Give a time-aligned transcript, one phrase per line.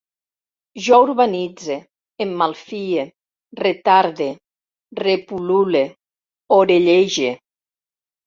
[0.85, 1.75] Jo urbanitze,
[2.25, 3.03] em malfie,
[3.65, 4.29] retarde,
[5.03, 5.83] repul·lule,
[6.59, 7.31] orellege